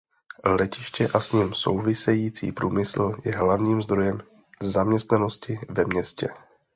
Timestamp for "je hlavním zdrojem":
3.25-4.19